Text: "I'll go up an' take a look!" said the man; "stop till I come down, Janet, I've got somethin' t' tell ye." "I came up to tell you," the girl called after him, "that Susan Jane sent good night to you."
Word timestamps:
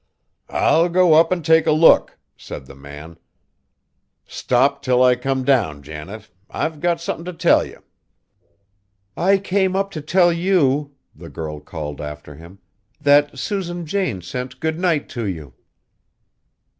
"I'll 0.49 0.89
go 0.89 1.13
up 1.13 1.31
an' 1.31 1.43
take 1.43 1.67
a 1.67 1.71
look!" 1.71 2.17
said 2.35 2.65
the 2.65 2.73
man; 2.73 3.19
"stop 4.25 4.81
till 4.81 5.03
I 5.03 5.15
come 5.15 5.43
down, 5.45 5.83
Janet, 5.83 6.27
I've 6.49 6.79
got 6.79 6.99
somethin' 6.99 7.35
t' 7.35 7.37
tell 7.37 7.63
ye." 7.63 7.75
"I 9.15 9.37
came 9.37 9.75
up 9.75 9.91
to 9.91 10.01
tell 10.01 10.33
you," 10.33 10.95
the 11.15 11.29
girl 11.29 11.59
called 11.59 12.01
after 12.01 12.33
him, 12.33 12.57
"that 12.99 13.37
Susan 13.37 13.85
Jane 13.85 14.23
sent 14.23 14.59
good 14.59 14.79
night 14.79 15.07
to 15.09 15.27
you." 15.27 15.53